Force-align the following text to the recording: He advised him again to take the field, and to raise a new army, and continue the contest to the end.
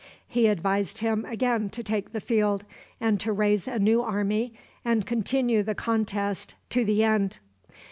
He 0.27 0.47
advised 0.47 0.97
him 0.97 1.25
again 1.25 1.69
to 1.69 1.83
take 1.83 2.11
the 2.11 2.19
field, 2.19 2.63
and 2.99 3.19
to 3.19 3.31
raise 3.31 3.67
a 3.67 3.77
new 3.77 4.01
army, 4.01 4.51
and 4.83 5.05
continue 5.05 5.61
the 5.61 5.75
contest 5.75 6.55
to 6.71 6.83
the 6.83 7.03
end. 7.03 7.37